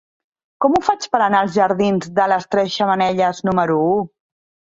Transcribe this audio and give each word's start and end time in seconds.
Com 0.63 0.75
ho 0.75 0.79
faig 0.85 1.03
per 1.15 1.19
anar 1.25 1.41
als 1.45 1.51
jardins 1.57 2.09
de 2.19 2.25
les 2.33 2.49
Tres 2.55 2.77
Xemeneies 2.79 3.45
número 3.51 3.77
u? 3.85 3.95